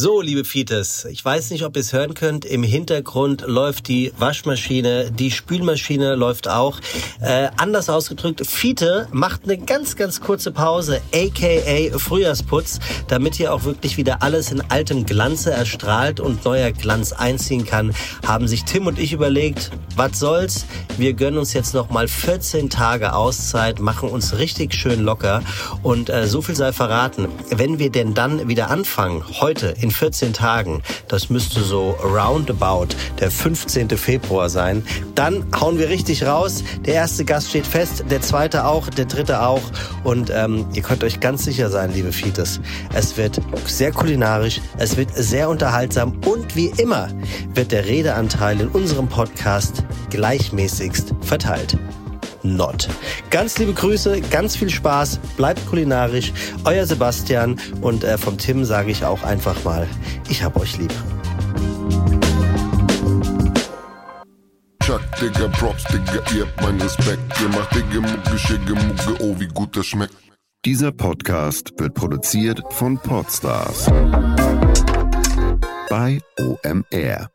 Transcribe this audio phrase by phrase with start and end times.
[0.00, 2.44] So, liebe Fites, ich weiß nicht, ob ihr es hören könnt.
[2.44, 6.78] Im Hintergrund läuft die Waschmaschine, die Spülmaschine läuft auch.
[7.20, 13.64] Äh, anders ausgedrückt, Fiete macht eine ganz, ganz kurze Pause, aka Frühjahrsputz, damit hier auch
[13.64, 17.92] wirklich wieder alles in altem Glanze erstrahlt und neuer Glanz einziehen kann,
[18.24, 20.64] haben sich Tim und ich überlegt, was soll's?
[20.96, 25.42] Wir gönnen uns jetzt noch mal 14 Tage Auszeit, machen uns richtig schön locker
[25.82, 27.26] und äh, so viel sei verraten.
[27.50, 32.88] Wenn wir denn dann wieder anfangen, heute in 14 Tagen, das müsste so roundabout
[33.20, 33.90] der 15.
[33.90, 36.62] Februar sein, dann hauen wir richtig raus.
[36.84, 39.62] Der erste Gast steht fest, der zweite auch, der dritte auch.
[40.04, 42.60] Und ähm, ihr könnt euch ganz sicher sein, liebe Fites,
[42.94, 47.08] es wird sehr kulinarisch, es wird sehr unterhaltsam und wie immer
[47.54, 51.76] wird der Redeanteil in unserem Podcast gleichmäßigst verteilt
[52.42, 52.88] not.
[53.30, 56.32] Ganz liebe Grüße, ganz viel Spaß, bleibt kulinarisch.
[56.64, 59.86] Euer Sebastian und äh, vom Tim sage ich auch einfach mal,
[60.28, 60.92] ich hab euch lieb.
[64.82, 67.20] Chuck, Digga, Props, Digga, ihr habt meinen Respekt.
[67.42, 70.14] Ihr macht Digga, Mucke, Schicke, Mucke, oh, wie gut das schmeckt.
[70.64, 73.86] Dieser Podcast wird produziert von Podstars
[75.88, 77.28] bei OMR.